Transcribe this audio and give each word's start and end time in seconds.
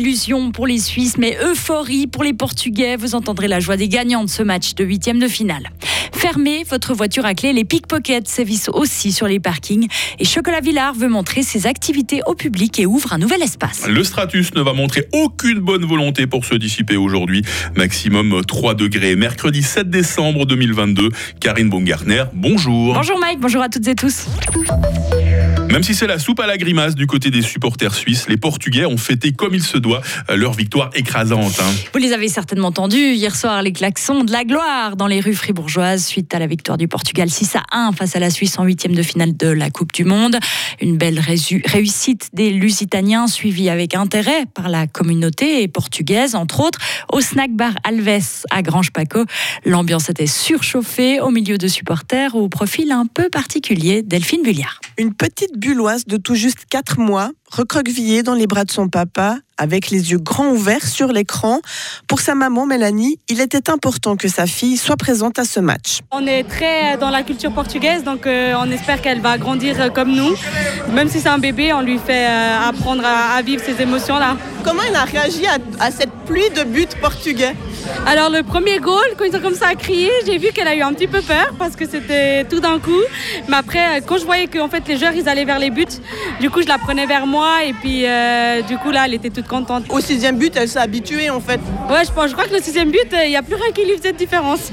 Désillusion 0.00 0.50
pour 0.50 0.66
les 0.66 0.78
Suisses, 0.78 1.18
mais 1.18 1.36
euphorie 1.42 2.06
pour 2.06 2.24
les 2.24 2.32
Portugais. 2.32 2.96
Vous 2.96 3.14
entendrez 3.14 3.48
la 3.48 3.60
joie 3.60 3.76
des 3.76 3.86
gagnants 3.86 4.24
de 4.24 4.30
ce 4.30 4.42
match 4.42 4.74
de 4.74 4.82
huitième 4.82 5.18
de 5.18 5.28
finale. 5.28 5.68
Fermez 6.14 6.64
votre 6.64 6.94
voiture 6.94 7.26
à 7.26 7.34
clé. 7.34 7.52
Les 7.52 7.64
pickpockets 7.64 8.26
sévissent 8.26 8.70
aussi 8.70 9.12
sur 9.12 9.28
les 9.28 9.40
parkings. 9.40 9.88
Et 10.18 10.24
Chocolat 10.24 10.60
Villard 10.60 10.94
veut 10.94 11.08
montrer 11.08 11.42
ses 11.42 11.66
activités 11.66 12.22
au 12.24 12.34
public 12.34 12.80
et 12.80 12.86
ouvre 12.86 13.12
un 13.12 13.18
nouvel 13.18 13.42
espace. 13.42 13.86
Le 13.86 14.02
Stratus 14.02 14.54
ne 14.54 14.62
va 14.62 14.72
montrer 14.72 15.06
aucune 15.12 15.58
bonne 15.58 15.84
volonté 15.84 16.26
pour 16.26 16.46
se 16.46 16.54
dissiper 16.54 16.96
aujourd'hui. 16.96 17.42
Maximum 17.76 18.42
3 18.46 18.72
degrés. 18.72 19.16
Mercredi 19.16 19.62
7 19.62 19.90
décembre 19.90 20.46
2022. 20.46 21.10
Karine 21.40 21.68
Baumgartner, 21.68 22.24
bonjour. 22.32 22.94
Bonjour 22.94 23.18
Mike, 23.18 23.40
bonjour 23.40 23.60
à 23.60 23.68
toutes 23.68 23.86
et 23.86 23.94
tous. 23.94 24.28
Même 25.70 25.84
si 25.84 25.94
c'est 25.94 26.08
la 26.08 26.18
soupe 26.18 26.40
à 26.40 26.46
la 26.46 26.56
grimace 26.56 26.96
du 26.96 27.06
côté 27.06 27.30
des 27.30 27.42
supporters 27.42 27.94
suisses, 27.94 28.28
les 28.28 28.36
Portugais 28.36 28.86
ont 28.86 28.96
fêté 28.96 29.30
comme 29.30 29.54
il 29.54 29.62
se 29.62 29.78
doit 29.78 30.00
leur 30.28 30.52
victoire 30.52 30.90
écrasante. 30.94 31.60
Hein. 31.60 31.70
Vous 31.92 32.00
les 32.00 32.12
avez 32.12 32.26
certainement 32.26 32.68
entendus 32.68 33.14
hier 33.14 33.36
soir, 33.36 33.62
les 33.62 33.72
klaxons 33.72 34.24
de 34.24 34.32
la 34.32 34.44
gloire 34.44 34.96
dans 34.96 35.06
les 35.06 35.20
rues 35.20 35.34
fribourgeoises 35.34 36.04
suite 36.04 36.34
à 36.34 36.40
la 36.40 36.48
victoire 36.48 36.76
du 36.76 36.88
Portugal 36.88 37.30
6 37.30 37.54
à 37.54 37.62
1 37.70 37.92
face 37.92 38.16
à 38.16 38.18
la 38.18 38.30
Suisse 38.30 38.58
en 38.58 38.64
huitième 38.64 38.96
de 38.96 39.02
finale 39.02 39.36
de 39.36 39.46
la 39.46 39.70
Coupe 39.70 39.92
du 39.92 40.04
Monde. 40.04 40.38
Une 40.80 40.96
belle 40.96 41.20
réussite 41.20 42.30
des 42.32 42.50
Lusitaniens 42.50 43.28
suivie 43.28 43.70
avec 43.70 43.94
intérêt 43.94 44.46
par 44.52 44.70
la 44.70 44.88
communauté 44.88 45.68
portugaise, 45.68 46.34
entre 46.34 46.60
autres 46.60 46.80
au 47.12 47.20
snack 47.20 47.52
bar 47.52 47.74
Alves 47.84 48.44
à 48.50 48.62
Grange 48.62 48.90
Paco. 48.90 49.24
L'ambiance 49.64 50.08
était 50.10 50.26
surchauffée 50.26 51.20
au 51.20 51.30
milieu 51.30 51.58
de 51.58 51.68
supporters 51.68 52.34
au 52.34 52.48
profil 52.48 52.90
un 52.90 53.06
peu 53.06 53.28
particulier. 53.28 54.02
Delphine 54.02 54.42
Bulliard. 54.42 54.80
Une 54.98 55.14
petite 55.14 55.59
bulloise 55.60 56.06
de 56.06 56.16
tout 56.16 56.34
juste 56.34 56.64
4 56.70 56.98
mois, 56.98 57.30
recroquevillée 57.50 58.22
dans 58.22 58.34
les 58.34 58.46
bras 58.46 58.64
de 58.64 58.70
son 58.70 58.88
papa, 58.88 59.36
avec 59.58 59.90
les 59.90 60.10
yeux 60.10 60.18
grands 60.18 60.48
ouverts 60.48 60.86
sur 60.86 61.08
l'écran. 61.08 61.60
Pour 62.08 62.20
sa 62.20 62.34
maman 62.34 62.64
Mélanie, 62.64 63.18
il 63.28 63.40
était 63.40 63.68
important 63.68 64.16
que 64.16 64.26
sa 64.26 64.46
fille 64.46 64.78
soit 64.78 64.96
présente 64.96 65.38
à 65.38 65.44
ce 65.44 65.60
match. 65.60 66.00
On 66.10 66.26
est 66.26 66.44
très 66.44 66.96
dans 66.96 67.10
la 67.10 67.22
culture 67.22 67.52
portugaise, 67.52 68.02
donc 68.02 68.26
euh, 68.26 68.54
on 68.58 68.70
espère 68.70 69.02
qu'elle 69.02 69.20
va 69.20 69.36
grandir 69.36 69.78
euh, 69.78 69.90
comme 69.90 70.12
nous. 70.12 70.34
Même 70.94 71.08
si 71.08 71.20
c'est 71.20 71.28
un 71.28 71.38
bébé, 71.38 71.74
on 71.74 71.82
lui 71.82 71.98
fait 71.98 72.26
euh, 72.26 72.68
apprendre 72.68 73.04
à, 73.04 73.42
vivre 73.42 73.62
ces 73.62 73.80
émotions-là. 73.82 74.36
Comment 74.64 74.82
elle 74.88 74.96
a 74.96 75.04
réagi 75.04 75.44
à, 75.46 75.90
cette 75.90 76.12
pluie 76.26 76.50
de 76.56 76.64
buts 76.64 76.86
portugais? 77.00 77.54
Alors 78.06 78.30
le 78.30 78.42
premier 78.42 78.78
goal, 78.78 79.04
quand 79.16 79.24
ils 79.24 79.36
ont 79.36 79.40
commencé 79.40 79.62
à 79.62 79.74
crier, 79.74 80.10
j'ai 80.26 80.38
vu 80.38 80.48
qu'elle 80.52 80.68
a 80.68 80.74
eu 80.74 80.82
un 80.82 80.92
petit 80.92 81.06
peu 81.06 81.20
peur 81.20 81.52
parce 81.58 81.76
que 81.76 81.88
c'était 81.88 82.44
tout 82.44 82.60
d'un 82.60 82.78
coup. 82.78 83.02
Mais 83.48 83.56
après, 83.56 84.02
quand 84.06 84.18
je 84.18 84.24
voyais 84.24 84.46
que 84.46 84.58
fait, 84.68 84.86
les 84.88 84.98
joueurs 84.98 85.14
ils 85.14 85.28
allaient 85.28 85.44
vers 85.44 85.58
les 85.58 85.70
buts, 85.70 85.86
du 86.40 86.50
coup 86.50 86.62
je 86.62 86.68
la 86.68 86.78
prenais 86.78 87.06
vers 87.06 87.26
moi 87.26 87.64
et 87.64 87.72
puis 87.72 88.04
du 88.68 88.78
coup 88.78 88.90
là 88.90 89.04
elle 89.06 89.14
était 89.14 89.30
toute 89.30 89.48
contente. 89.48 89.84
Au 89.88 90.00
sixième 90.00 90.38
but, 90.38 90.54
elle 90.56 90.68
s'est 90.68 90.78
habituée 90.78 91.30
en 91.30 91.40
fait. 91.40 91.60
Ouais, 91.88 92.04
je, 92.06 92.12
pense, 92.12 92.28
je 92.28 92.32
crois 92.34 92.46
que 92.46 92.54
le 92.54 92.62
sixième 92.62 92.90
but, 92.90 93.06
il 93.24 93.30
n'y 93.30 93.36
a 93.36 93.42
plus 93.42 93.54
rien 93.54 93.72
qui 93.74 93.84
lui 93.84 93.96
faisait 93.96 94.12
de 94.12 94.18
différence. 94.18 94.70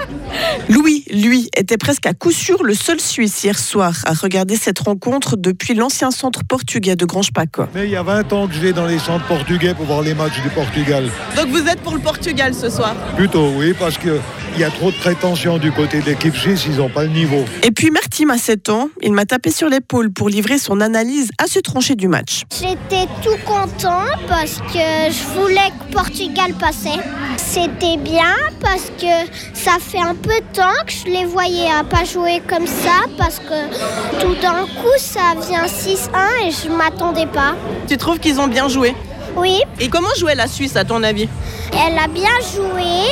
Louis, 0.68 1.04
lui, 1.10 1.48
était 1.56 1.78
presque 1.78 2.06
à 2.06 2.14
coup 2.14 2.32
sûr 2.32 2.62
le 2.62 2.74
seul 2.74 3.00
Suisse 3.00 3.44
hier 3.44 3.58
soir 3.58 3.94
à 4.04 4.12
regarder 4.12 4.56
cette 4.56 4.78
rencontre 4.78 5.36
depuis 5.36 5.74
l'ancien 5.74 6.10
centre 6.10 6.42
portugais 6.44 6.96
de 6.96 7.04
Grange-Paco. 7.04 7.64
Mais 7.74 7.84
il 7.84 7.90
y 7.90 7.96
a 7.96 8.02
20 8.02 8.32
ans 8.32 8.46
que 8.48 8.54
je 8.54 8.60
vais 8.60 8.72
dans 8.72 8.86
les 8.86 8.98
centres 8.98 9.26
portugais 9.26 9.74
pour 9.74 9.86
voir 9.86 10.02
les 10.02 10.14
matchs 10.14 10.40
du 10.42 10.48
Portugal. 10.50 11.04
Donc 11.36 11.48
vous 11.48 11.66
êtes 11.66 11.80
pour 11.80 11.94
le 11.94 12.00
Portugal 12.00 12.35
ce 12.52 12.68
soir 12.70 12.94
Plutôt, 13.16 13.48
oui, 13.56 13.74
parce 13.78 13.96
qu'il 13.98 14.20
y 14.58 14.64
a 14.64 14.70
trop 14.70 14.90
de 14.90 14.96
prétention 14.96 15.58
du 15.58 15.72
côté 15.72 16.00
de 16.00 16.06
l'équipe 16.06 16.36
suisse, 16.36 16.66
ils 16.66 16.76
n'ont 16.76 16.88
pas 16.90 17.04
le 17.04 17.08
niveau. 17.08 17.44
Et 17.62 17.70
puis 17.70 17.90
Martim 17.90 18.30
a 18.30 18.38
7 18.38 18.68
ans, 18.68 18.88
il 19.02 19.12
m'a 19.12 19.24
tapé 19.24 19.50
sur 19.50 19.68
l'épaule 19.68 20.10
pour 20.10 20.28
livrer 20.28 20.58
son 20.58 20.80
analyse 20.80 21.30
à 21.42 21.46
ce 21.46 21.58
tranché 21.60 21.94
du 21.94 22.08
match. 22.08 22.42
J'étais 22.52 23.06
tout 23.22 23.38
content 23.46 24.04
parce 24.28 24.58
que 24.72 25.10
je 25.10 25.40
voulais 25.40 25.70
que 25.88 25.92
Portugal 25.92 26.52
passait. 26.60 27.00
C'était 27.38 27.96
bien 27.96 28.34
parce 28.60 28.90
que 29.00 29.30
ça 29.54 29.78
fait 29.80 30.00
un 30.00 30.14
peu 30.14 30.34
de 30.34 30.54
temps 30.54 30.84
que 30.86 30.92
je 30.92 31.10
les 31.10 31.24
voyais 31.24 31.70
à 31.70 31.84
pas 31.84 32.04
jouer 32.04 32.42
comme 32.46 32.66
ça 32.66 33.06
parce 33.16 33.38
que 33.38 34.20
tout 34.20 34.34
d'un 34.42 34.66
coup 34.80 34.96
ça 34.98 35.34
vient 35.48 35.64
6-1 35.64 36.46
et 36.46 36.50
je 36.50 36.70
m'attendais 36.70 37.26
pas. 37.26 37.54
Tu 37.88 37.96
trouves 37.96 38.18
qu'ils 38.18 38.38
ont 38.40 38.48
bien 38.48 38.68
joué? 38.68 38.94
Oui. 39.36 39.60
Et 39.80 39.88
comment 39.88 40.14
jouait 40.18 40.34
la 40.34 40.46
Suisse 40.46 40.76
à 40.76 40.84
ton 40.84 41.02
avis? 41.02 41.28
Elle 41.72 41.98
a 41.98 42.08
bien 42.08 42.30
joué. 42.54 43.10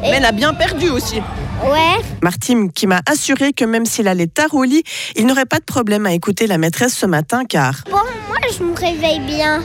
Mais 0.00 0.14
elle 0.16 0.24
a 0.24 0.32
bien 0.32 0.54
perdu 0.54 0.88
aussi. 0.90 1.16
Ouais. 1.64 2.04
Martine 2.22 2.70
qui 2.72 2.86
m'a 2.86 3.00
assuré 3.10 3.52
que 3.52 3.64
même 3.64 3.86
s'il 3.86 4.08
allait 4.08 4.26
tard 4.26 4.54
au 4.54 4.64
lit, 4.64 4.84
il 5.16 5.26
n'aurait 5.26 5.46
pas 5.46 5.58
de 5.58 5.64
problème 5.64 6.06
à 6.06 6.12
écouter 6.12 6.46
la 6.46 6.58
maîtresse 6.58 6.94
ce 6.94 7.06
matin 7.06 7.44
car... 7.44 7.82
Bon, 7.90 7.96
moi 8.28 8.38
je 8.56 8.62
me 8.62 8.74
réveille 8.74 9.20
bien. 9.20 9.64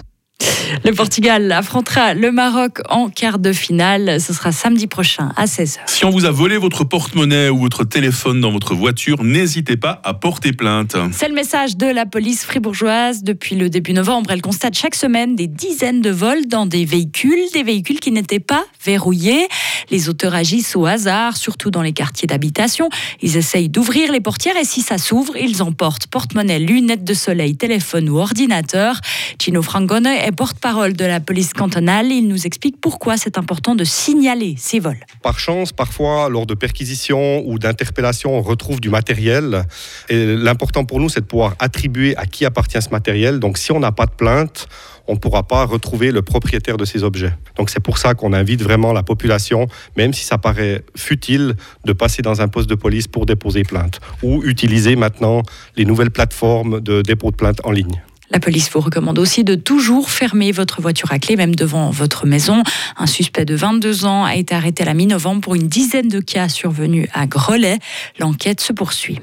Le 0.84 0.94
Portugal 0.94 1.52
affrontera 1.52 2.14
le 2.14 2.32
Maroc 2.32 2.80
en 2.90 3.10
quart 3.10 3.40
de 3.40 3.54
finale. 3.54 4.20
Ce 4.20 4.34
sera 4.34 4.52
samedi 4.52 4.88
prochain 4.88 5.32
à 5.36 5.46
16h. 5.46 5.78
Si 5.86 6.06
on 6.06 6.10
vous 6.10 6.26
a 6.26 6.32
volé 6.32 6.58
votre 6.58 6.84
porte-monnaie 6.84 7.50
ou 7.50 7.60
votre 7.60 7.84
téléphone 7.84 8.42
dans 8.42 8.52
votre 8.52 8.74
voiture, 8.74 9.24
n'hésitez 9.24 9.78
pas 9.78 10.02
à 10.04 10.14
porter 10.14 10.54
plainte. 10.54 10.96
C'est 11.12 11.28
le 11.28 11.36
message 11.36 11.78
de 11.78 11.86
la 11.86 12.06
police 12.06 12.44
fribourgeoise. 12.46 13.24
Depuis 13.24 13.56
le 13.56 13.70
début 13.70 13.94
novembre, 13.94 14.32
elle 14.32 14.42
constate 14.42 14.76
chaque 14.76 14.96
semaine 14.96 15.36
des 15.36 15.48
dizaines 15.48 16.02
de 16.02 16.10
vols 16.10 16.48
dans 16.48 16.66
des 16.66 16.86
véhicules, 16.86 17.40
des 17.54 17.64
véhicules 17.64 18.00
qui 18.00 18.12
n'étaient 18.12 18.40
pas 18.40 18.64
verrouillés. 18.84 19.48
Les 19.90 20.10
auteurs 20.10 20.34
agissent 20.34 20.76
au 20.76 20.86
hasard, 20.86 21.38
surtout 21.38 21.70
dans 21.70 21.82
les 21.82 21.94
quartiers 21.94 22.28
d'habitation. 22.28 22.90
Ils 23.22 23.38
essayent 23.38 23.70
d'ouvrir 23.70 24.12
les 24.12 24.22
portières 24.22 24.58
et 24.58 24.66
si 24.66 24.82
ça 24.82 24.98
s'ouvre, 24.98 25.36
ils 25.38 25.62
emportent 25.62 26.08
porte-monnaie, 26.08 26.60
lunettes 26.60 27.04
de 27.04 27.14
soleil, 27.14 27.56
téléphone 27.56 28.10
ou 28.10 28.18
ordinateur. 28.18 29.00
Chino 29.40 29.62
Frangone 29.62 30.08
est 30.08 30.31
porte-parole 30.32 30.94
de 30.94 31.06
la 31.06 31.20
police 31.20 31.54
cantonale. 31.54 32.08
Il 32.12 32.28
nous 32.28 32.46
explique 32.46 32.80
pourquoi 32.80 33.18
c'est 33.18 33.38
important 33.38 33.76
de 33.76 33.84
signaler 33.84 34.56
ces 34.58 34.80
vols. 34.80 35.00
Par 35.22 35.40
chance, 35.40 35.72
parfois, 35.72 36.30
lors 36.30 36.46
de 36.46 36.54
perquisitions 36.54 37.44
ou 37.48 37.60
d'interpellations, 37.60 38.36
on 38.38 38.42
retrouve 38.42 38.82
du 38.82 38.90
matériel. 38.90 39.64
Et 40.10 40.36
l'important 40.36 40.86
pour 40.86 41.00
nous, 41.00 41.10
c'est 41.10 41.22
de 41.22 41.26
pouvoir 41.26 41.56
attribuer 41.60 42.16
à 42.18 42.26
qui 42.26 42.46
appartient 42.46 42.82
ce 42.82 42.90
matériel. 42.90 43.40
Donc, 43.40 43.58
si 43.58 43.72
on 43.72 43.80
n'a 43.80 43.92
pas 43.92 44.06
de 44.06 44.12
plainte, 44.12 44.68
on 45.08 45.14
ne 45.14 45.20
pourra 45.20 45.44
pas 45.44 45.66
retrouver 45.66 46.12
le 46.12 46.22
propriétaire 46.22 46.78
de 46.78 46.86
ces 46.86 47.04
objets. 47.04 47.34
Donc 47.58 47.70
c'est 47.70 47.80
pour 47.80 47.98
ça 47.98 48.14
qu'on 48.14 48.34
invite 48.34 48.62
vraiment 48.62 48.94
la 48.94 49.04
population, 49.04 49.68
même 49.98 50.14
si 50.14 50.24
ça 50.24 50.38
paraît 50.38 50.84
futile, 50.96 51.56
de 51.86 51.94
passer 51.94 52.22
dans 52.22 52.42
un 52.42 52.48
poste 52.48 52.70
de 52.70 52.76
police 52.76 53.08
pour 53.08 53.26
déposer 53.26 53.64
plainte 53.64 54.00
ou 54.24 54.44
utiliser 54.44 54.96
maintenant 54.96 55.44
les 55.76 55.86
nouvelles 55.86 56.12
plateformes 56.12 56.80
de 56.80 57.02
dépôt 57.02 57.32
de 57.32 57.36
plainte 57.36 57.60
en 57.64 57.72
ligne. 57.72 58.02
La 58.32 58.40
police 58.40 58.70
vous 58.72 58.80
recommande 58.80 59.20
aussi 59.20 59.44
de 59.44 59.56
toujours 59.56 60.10
fermer 60.10 60.52
votre 60.52 60.82
voiture 60.82 61.12
à 61.12 61.20
clé, 61.20 61.36
même 61.36 61.54
devant 61.54 61.92
votre 61.92 62.26
maison. 62.26 62.64
Un 62.98 63.08
suspect 63.08 63.46
de 63.46 63.56
22 63.56 64.06
ans 64.06 64.24
a 64.24 64.36
été 64.36 64.56
arrêté 64.56 64.84
à 64.84 64.86
la 64.86 64.94
mi-novembre 64.94 65.42
pour 65.42 65.56
une 65.56 65.68
dizaine 65.68 66.08
de 66.08 66.20
cas 66.20 66.48
survenus 66.48 67.08
à 67.14 67.28
Grelais. 67.28 67.80
L'enquête 68.20 68.62
se 68.62 68.72
poursuit. 68.72 69.20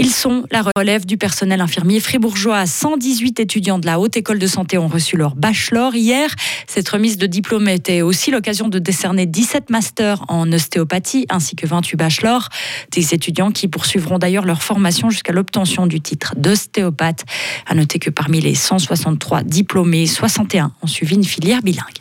Ils 0.00 0.08
sont 0.08 0.44
la 0.50 0.62
relève 0.74 1.04
du 1.04 1.18
personnel 1.18 1.60
infirmier 1.60 2.00
fribourgeois. 2.00 2.64
118 2.64 3.38
étudiants 3.38 3.78
de 3.78 3.84
la 3.84 4.00
Haute 4.00 4.16
École 4.16 4.38
de 4.38 4.46
Santé 4.46 4.78
ont 4.78 4.88
reçu 4.88 5.18
leur 5.18 5.34
bachelor 5.34 5.94
hier. 5.94 6.34
Cette 6.66 6.88
remise 6.88 7.18
de 7.18 7.26
diplôme 7.26 7.68
était 7.68 8.00
aussi 8.00 8.30
l'occasion 8.30 8.68
de 8.68 8.78
décerner 8.78 9.26
17 9.26 9.68
masters 9.68 10.24
en 10.28 10.50
ostéopathie 10.50 11.26
ainsi 11.28 11.54
que 11.54 11.66
28 11.66 11.98
bachelors. 11.98 12.48
Des 12.92 13.12
étudiants 13.12 13.50
qui 13.50 13.68
poursuivront 13.68 14.16
d'ailleurs 14.16 14.46
leur 14.46 14.62
formation 14.62 15.10
jusqu'à 15.10 15.34
l'obtention 15.34 15.86
du 15.86 16.00
titre 16.00 16.34
d'ostéopathe. 16.34 17.26
À 17.66 17.74
noter 17.74 17.98
que 17.98 18.08
parmi 18.08 18.40
les 18.40 18.54
163 18.54 19.42
diplômés, 19.42 20.06
61 20.06 20.72
ont 20.80 20.86
suivi 20.86 21.16
une 21.16 21.24
filière 21.24 21.60
bilingue. 21.60 21.99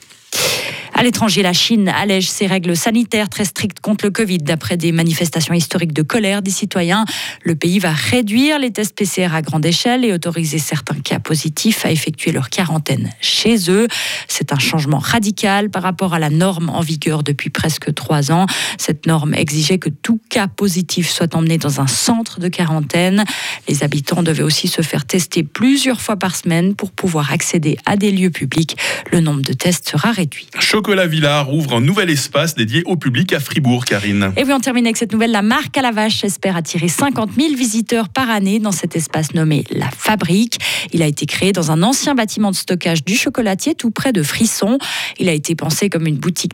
À 1.00 1.04
l'étranger, 1.04 1.44
la 1.44 1.54
Chine 1.54 1.88
allège 1.88 2.30
ses 2.30 2.46
règles 2.46 2.76
sanitaires 2.76 3.30
très 3.30 3.46
strictes 3.46 3.80
contre 3.80 4.04
le 4.04 4.12
Covid. 4.12 4.40
D'après 4.40 4.76
des 4.76 4.92
manifestations 4.92 5.54
historiques 5.54 5.94
de 5.94 6.02
colère 6.02 6.42
des 6.42 6.52
citoyens, 6.52 7.06
le 7.44 7.56
pays 7.56 7.80
va 7.80 7.94
réduire 7.94 8.60
les 8.60 8.70
tests 8.70 8.94
PCR 8.98 9.34
à 9.34 9.42
grande 9.42 9.66
échelle 9.66 10.04
et 10.04 10.12
autoriser 10.12 10.60
certains 10.60 11.00
cas 11.00 11.20
positifs 11.20 11.86
à 11.86 11.92
effectuer 11.92 12.34
leur 12.34 12.50
quarantaine 12.50 13.12
chez 13.22 13.72
eux. 13.72 13.88
C'est 14.28 14.52
un 14.52 14.60
changement 14.60 14.98
radical 14.98 15.70
par 15.70 15.84
rapport 15.84 16.14
à 16.14 16.20
la 16.20 16.30
norme 16.30 16.68
en 16.68 16.82
vigueur 16.82 17.24
depuis 17.24 17.50
presque 17.50 17.94
trois 17.94 18.34
ans. 18.34 18.46
Cette 18.78 19.06
norme 19.06 19.34
exigeait 19.34 19.78
que 19.78 19.88
tout 19.88 20.20
cas 20.30 20.50
positif 20.50 21.10
soit 21.10 21.34
emmené 21.34 21.58
dans 21.58 21.80
un 21.80 21.88
centre 21.88 22.42
de 22.42 22.50
quarantaine. 22.50 23.24
Les 23.70 23.86
habitants 23.86 24.22
devaient 24.22 24.44
aussi 24.44 24.68
se 24.68 24.82
faire 24.82 25.06
tester 25.06 25.44
plusieurs 25.44 26.02
fois 26.02 26.18
par 26.18 26.36
semaine 26.36 26.76
pour 26.76 26.92
pouvoir 26.92 27.32
accéder 27.32 27.78
à 27.86 27.96
des 27.96 28.12
lieux 28.12 28.32
publics. 28.32 28.76
Le 29.14 29.22
nombre 29.22 29.44
de 29.44 29.54
tests 29.54 29.88
sera 29.88 30.12
réduit. 30.12 30.50
Chocolat 30.90 31.06
Villard 31.06 31.54
ouvre 31.54 31.76
un 31.76 31.82
nouvel 31.82 32.10
espace 32.10 32.56
dédié 32.56 32.82
au 32.88 32.96
public 32.96 33.32
à 33.34 33.40
Fribourg, 33.40 33.86
Karine. 33.86 34.34
Et 34.36 34.44
oui, 34.44 34.52
on 34.52 34.60
termine 34.60 34.88
avec 34.88 34.98
cette 34.98 35.14
nouvelle. 35.14 35.30
La 35.30 35.44
marque 35.44 35.78
à 35.78 35.84
la 35.84 35.92
vache 35.92 36.24
espère 36.24 36.56
attirer 36.56 36.88
50 36.88 37.30
000 37.38 37.54
visiteurs 37.54 38.10
par 38.10 38.32
année 38.32 38.58
dans 38.58 38.72
cet 38.72 38.96
espace 38.96 39.36
nommé 39.36 39.66
La 39.70 39.92
Fabrique. 39.96 40.58
Il 40.92 41.04
a 41.04 41.06
été 41.06 41.28
créé 41.28 41.52
dans 41.52 41.70
un 41.70 41.84
ancien 41.84 42.16
bâtiment 42.16 42.50
de 42.50 42.56
stockage 42.56 43.06
du 43.06 43.16
chocolatier 43.16 43.76
tout 43.76 43.92
près 43.92 44.12
de 44.14 44.24
Frisson. 44.24 44.80
Il 45.20 45.30
a 45.30 45.32
été 45.32 45.54
pensé 45.54 45.92
comme 45.92 46.08
une 46.08 46.18
boutique 46.18 46.54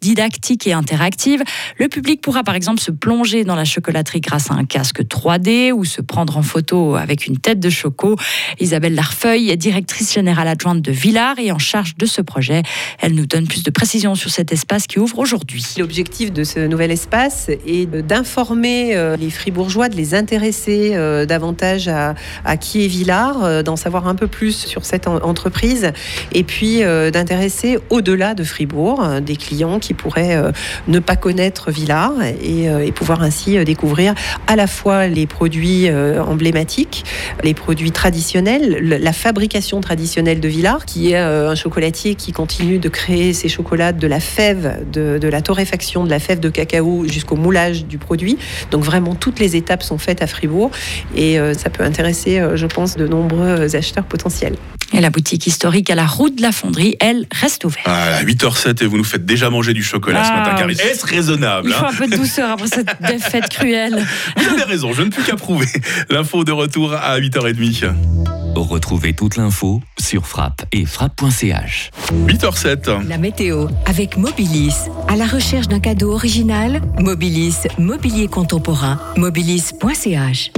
didactique 0.00 0.66
et 0.66 0.72
interactive. 0.72 1.44
Le 1.78 1.86
public 1.86 2.20
pourra 2.20 2.42
par 2.42 2.56
exemple 2.56 2.80
se 2.80 2.90
plonger 2.90 3.44
dans 3.44 3.54
la 3.54 3.64
chocolaterie 3.64 4.20
grâce 4.20 4.50
à 4.50 4.54
un 4.54 4.64
casque 4.64 5.02
3D 5.02 5.70
ou 5.70 5.84
se 5.84 6.00
prendre 6.00 6.36
en 6.36 6.42
photo 6.42 6.96
avec 6.96 7.28
une 7.28 7.38
tête 7.38 7.60
de 7.60 7.70
choco. 7.70 8.16
Isabelle 8.58 8.96
Larfeuille 8.96 9.48
est 9.50 9.56
directrice 9.56 10.12
générale 10.12 10.48
adjointe 10.48 10.82
de 10.82 10.90
Villars 10.90 11.38
et 11.38 11.52
en 11.52 11.60
charge 11.60 11.96
de 11.96 12.06
ce 12.06 12.20
projet. 12.20 12.64
Elle 12.98 13.14
nous 13.14 13.26
donne 13.26 13.46
plus 13.46 13.62
de 13.62 13.75
précisions 13.76 14.14
sur 14.14 14.30
cet 14.30 14.52
espace 14.52 14.86
qui 14.86 14.98
ouvre 14.98 15.18
aujourd'hui. 15.18 15.62
L'objectif 15.76 16.32
de 16.32 16.44
ce 16.44 16.60
nouvel 16.60 16.90
espace 16.90 17.50
est 17.66 17.84
d'informer 17.84 18.96
euh, 18.96 19.18
les 19.18 19.28
fribourgeois, 19.28 19.90
de 19.90 19.96
les 19.96 20.14
intéresser 20.14 20.92
euh, 20.94 21.26
davantage 21.26 21.86
à, 21.86 22.14
qui 22.56 22.86
est 22.86 22.88
Villars, 22.88 23.44
euh, 23.44 23.62
d'en 23.62 23.76
savoir 23.76 24.08
un 24.08 24.14
peu 24.14 24.28
plus 24.28 24.56
sur 24.64 24.86
cette 24.86 25.06
entreprise 25.06 25.92
et 26.32 26.42
puis 26.42 26.80
d'intéresser 27.12 27.78
au-delà 27.90 28.32
de 28.34 28.44
Fribourg 28.44 29.06
des 29.20 29.36
clients 29.36 29.78
qui 29.78 29.92
pourraient 29.92 30.40
ne 30.88 30.98
pas 30.98 31.16
connaître 31.16 31.70
Villars 31.70 32.14
et, 32.22 32.92
pouvoir 32.92 33.22
ainsi 33.22 33.62
découvrir 33.64 34.14
à 34.46 34.56
la 34.56 34.66
fois 34.66 35.06
les 35.06 35.26
produits 35.26 35.90
emblématiques, 35.90 37.04
les 37.42 37.54
produits 37.54 37.92
traditionnels, 37.92 38.78
la 38.80 39.12
fabrication 39.12 39.80
traditionnelle 39.80 40.40
de 40.40 40.48
Villars, 40.48 40.86
qui 40.86 41.12
est 41.12 41.18
un 41.18 41.54
chocolatier 41.54 42.14
qui 42.14 42.32
continue 42.32 42.78
de 42.78 42.88
créer 42.88 43.32
ses 43.32 43.48
chocolats 43.56 43.92
de 43.92 44.06
la 44.06 44.20
fève, 44.20 44.84
de, 44.92 45.28
la 45.28 45.40
torréfaction 45.40 46.04
de 46.04 46.10
la 46.10 46.18
fève 46.18 46.40
de 46.40 46.48
cacao 46.48 47.06
jusqu'au 47.08 47.36
moulage 47.36 47.86
du 47.86 47.98
produit. 47.98 48.38
Donc 48.70 48.84
vraiment, 48.84 49.14
toutes 49.14 49.38
les 49.38 49.56
étapes 49.56 49.82
sont 49.82 49.98
faites 49.98 50.22
à 50.22 50.26
Fribourg 50.26 50.70
et 51.14 51.38
euh, 51.38 51.54
ça 51.54 51.70
peut 51.70 51.84
intéresser, 51.84 52.38
euh, 52.38 52.56
je 52.56 52.66
pense, 52.66 52.96
de 52.96 53.06
nombreux 53.06 53.74
acheteurs 53.74 54.04
potentiels. 54.04 54.56
Et 54.92 55.00
la 55.00 55.10
boutique 55.10 55.46
historique 55.46 55.90
à 55.90 55.94
la 55.94 56.06
route 56.06 56.36
de 56.36 56.42
la 56.42 56.52
fonderie, 56.52 56.96
elle, 57.00 57.26
reste 57.32 57.64
ouverte. 57.64 57.86
Ah, 57.88 58.22
8h07 58.22 58.84
et 58.84 58.86
vous 58.86 58.96
nous 58.96 59.04
faites 59.04 59.24
déjà 59.24 59.50
manger 59.50 59.72
du 59.72 59.82
chocolat 59.82 60.24
ce 60.24 60.30
matin. 60.30 60.54
Ah, 60.58 60.70
Est-ce 60.70 61.06
raisonnable 61.06 61.68
Il 61.68 61.74
faut 61.74 61.84
hein 61.84 61.90
un 61.92 61.96
peu 61.96 62.06
de 62.06 62.16
douceur 62.16 62.50
après 62.50 62.68
cette 62.68 62.90
défaite 63.00 63.48
cruelle. 63.48 64.04
Vous 64.36 64.48
avez 64.54 64.64
raison, 64.64 64.92
je 64.92 65.02
ne 65.02 65.10
peux 65.10 65.22
qu'approuver. 65.22 65.66
L'info 66.10 66.44
de 66.44 66.52
retour 66.52 66.92
à 66.92 67.18
8h30. 67.18 68.35
Retrouvez 68.60 69.12
toute 69.12 69.36
l'info 69.36 69.82
sur 69.98 70.26
frappe 70.26 70.62
et 70.72 70.86
frappe.ch. 70.86 71.90
8h07. 72.26 73.06
La 73.06 73.18
météo 73.18 73.68
avec 73.84 74.16
Mobilis. 74.16 74.74
À 75.08 75.16
la 75.16 75.26
recherche 75.26 75.68
d'un 75.68 75.80
cadeau 75.80 76.12
original, 76.12 76.80
Mobilis, 76.98 77.68
mobilier 77.78 78.28
contemporain, 78.28 78.98
mobilis.ch. 79.16 80.52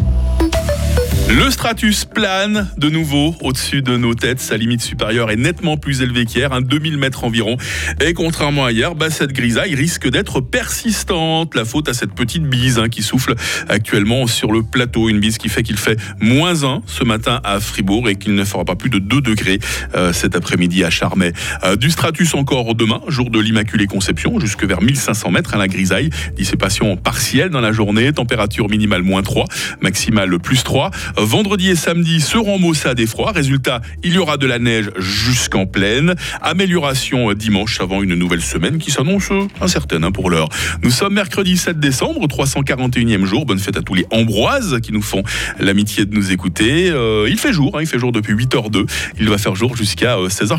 Le 1.30 1.50
stratus 1.50 2.06
plane 2.06 2.70
de 2.78 2.88
nouveau 2.88 3.36
au-dessus 3.42 3.82
de 3.82 3.98
nos 3.98 4.14
têtes. 4.14 4.40
Sa 4.40 4.56
limite 4.56 4.80
supérieure 4.80 5.30
est 5.30 5.36
nettement 5.36 5.76
plus 5.76 6.00
élevée 6.00 6.24
qu'hier, 6.24 6.54
un 6.54 6.62
2000 6.62 6.96
mètres 6.96 7.22
environ. 7.22 7.58
Et 8.00 8.14
contrairement 8.14 8.64
à 8.64 8.72
hier, 8.72 8.94
bah, 8.94 9.10
cette 9.10 9.34
grisaille 9.34 9.74
risque 9.74 10.08
d'être 10.08 10.40
persistante. 10.40 11.54
La 11.54 11.66
faute 11.66 11.90
à 11.90 11.92
cette 11.92 12.14
petite 12.14 12.44
bise 12.44 12.78
hein, 12.78 12.88
qui 12.88 13.02
souffle 13.02 13.34
actuellement 13.68 14.26
sur 14.26 14.52
le 14.52 14.62
plateau. 14.62 15.10
Une 15.10 15.20
bise 15.20 15.36
qui 15.36 15.50
fait 15.50 15.62
qu'il 15.62 15.76
fait 15.76 16.00
moins 16.18 16.64
1 16.64 16.80
ce 16.86 17.04
matin 17.04 17.42
à 17.44 17.60
Fribourg 17.60 18.08
et 18.08 18.16
qu'il 18.16 18.34
ne 18.34 18.44
fera 18.44 18.64
pas 18.64 18.76
plus 18.76 18.88
de 18.88 18.98
2 18.98 19.20
degrés 19.20 19.58
euh, 19.94 20.14
cet 20.14 20.34
après-midi 20.34 20.82
à 20.82 20.88
Charmey. 20.88 21.34
Euh, 21.62 21.76
du 21.76 21.90
stratus 21.90 22.34
encore 22.34 22.74
demain, 22.74 23.02
jour 23.08 23.28
de 23.28 23.38
l'Immaculée 23.38 23.86
Conception, 23.86 24.40
jusque 24.40 24.64
vers 24.64 24.80
1500 24.80 25.30
mètres 25.30 25.52
à 25.52 25.58
la 25.58 25.68
grisaille. 25.68 26.08
Dissipation 26.36 26.96
partielle 26.96 27.50
dans 27.50 27.60
la 27.60 27.72
journée, 27.72 28.14
température 28.14 28.70
minimale 28.70 29.02
moins 29.02 29.22
3, 29.22 29.44
maximale 29.82 30.38
plus 30.38 30.64
3. 30.64 30.90
Vendredi 31.20 31.70
et 31.70 31.74
samedi 31.74 32.20
seront 32.20 32.58
maussades 32.60 33.00
et 33.00 33.06
froids. 33.06 33.32
Résultat, 33.32 33.80
il 34.04 34.14
y 34.14 34.18
aura 34.18 34.36
de 34.36 34.46
la 34.46 34.60
neige 34.60 34.90
jusqu'en 34.98 35.66
pleine. 35.66 36.14
Amélioration 36.42 37.32
dimanche 37.32 37.80
avant 37.80 38.02
une 38.02 38.14
nouvelle 38.14 38.40
semaine 38.40 38.78
qui 38.78 38.92
s'annonce 38.92 39.30
incertaine 39.60 40.04
hein, 40.04 40.12
pour 40.12 40.30
l'heure. 40.30 40.48
Nous 40.82 40.90
sommes 40.90 41.14
mercredi 41.14 41.56
7 41.56 41.80
décembre, 41.80 42.26
341e 42.28 43.24
jour. 43.24 43.46
Bonne 43.46 43.58
fête 43.58 43.76
à 43.76 43.82
tous 43.82 43.94
les 43.94 44.06
Ambroises 44.10 44.78
qui 44.80 44.92
nous 44.92 45.02
font 45.02 45.24
l'amitié 45.58 46.04
de 46.04 46.14
nous 46.14 46.30
écouter. 46.30 46.88
Euh, 46.90 47.26
il 47.28 47.38
fait 47.38 47.52
jour, 47.52 47.76
hein, 47.76 47.80
il 47.80 47.86
fait 47.88 47.98
jour 47.98 48.12
depuis 48.12 48.34
8h02. 48.34 48.86
Il 49.18 49.28
va 49.28 49.38
faire 49.38 49.56
jour 49.56 49.76
jusqu'à 49.76 50.16
16h40. 50.16 50.56
Euh, 50.56 50.58